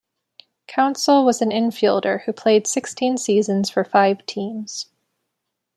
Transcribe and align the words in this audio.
Counsell 0.67 1.23
was 1.23 1.43
an 1.43 1.51
infielder 1.51 2.23
who 2.23 2.33
played 2.33 2.65
sixteen 2.65 3.17
seasons 3.17 3.69
for 3.69 3.83
five 3.83 4.25
teams. 4.25 4.87